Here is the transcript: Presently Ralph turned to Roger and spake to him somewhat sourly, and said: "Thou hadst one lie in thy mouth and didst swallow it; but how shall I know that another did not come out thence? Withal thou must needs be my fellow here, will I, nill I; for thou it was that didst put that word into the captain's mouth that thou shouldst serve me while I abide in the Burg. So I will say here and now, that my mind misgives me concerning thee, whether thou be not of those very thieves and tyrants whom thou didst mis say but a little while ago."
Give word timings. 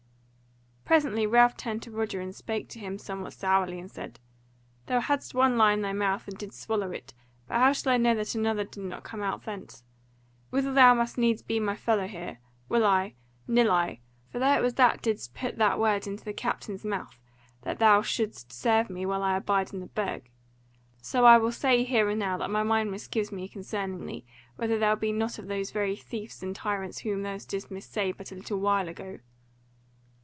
Presently 0.83 1.25
Ralph 1.25 1.55
turned 1.55 1.81
to 1.83 1.91
Roger 1.91 2.19
and 2.19 2.35
spake 2.35 2.67
to 2.69 2.79
him 2.79 2.97
somewhat 2.97 3.31
sourly, 3.31 3.79
and 3.79 3.89
said: 3.89 4.19
"Thou 4.87 4.99
hadst 4.99 5.33
one 5.33 5.57
lie 5.57 5.71
in 5.71 5.79
thy 5.79 5.93
mouth 5.93 6.27
and 6.27 6.37
didst 6.37 6.59
swallow 6.59 6.91
it; 6.91 7.13
but 7.47 7.59
how 7.59 7.71
shall 7.71 7.93
I 7.93 7.97
know 7.97 8.13
that 8.13 8.35
another 8.35 8.65
did 8.65 8.83
not 8.83 9.05
come 9.05 9.21
out 9.23 9.41
thence? 9.45 9.85
Withal 10.49 10.73
thou 10.73 10.93
must 10.93 11.17
needs 11.17 11.41
be 11.41 11.61
my 11.61 11.77
fellow 11.77 12.07
here, 12.07 12.39
will 12.67 12.85
I, 12.85 13.13
nill 13.47 13.71
I; 13.71 14.01
for 14.27 14.39
thou 14.39 14.57
it 14.57 14.61
was 14.61 14.73
that 14.73 15.01
didst 15.01 15.33
put 15.33 15.55
that 15.57 15.79
word 15.79 16.07
into 16.07 16.25
the 16.25 16.33
captain's 16.33 16.83
mouth 16.83 17.21
that 17.61 17.79
thou 17.79 18.01
shouldst 18.01 18.51
serve 18.51 18.89
me 18.89 19.05
while 19.05 19.23
I 19.23 19.37
abide 19.37 19.71
in 19.73 19.79
the 19.79 19.85
Burg. 19.85 20.29
So 21.01 21.23
I 21.23 21.37
will 21.37 21.53
say 21.53 21.85
here 21.85 22.09
and 22.09 22.19
now, 22.19 22.35
that 22.37 22.51
my 22.51 22.63
mind 22.63 22.91
misgives 22.91 23.31
me 23.31 23.47
concerning 23.47 24.05
thee, 24.07 24.25
whether 24.57 24.77
thou 24.77 24.95
be 24.95 25.13
not 25.13 25.39
of 25.39 25.47
those 25.47 25.71
very 25.71 25.95
thieves 25.95 26.43
and 26.43 26.53
tyrants 26.53 26.99
whom 26.99 27.21
thou 27.23 27.37
didst 27.37 27.71
mis 27.71 27.85
say 27.85 28.11
but 28.11 28.33
a 28.33 28.35
little 28.35 28.59
while 28.59 28.89
ago." 28.89 29.19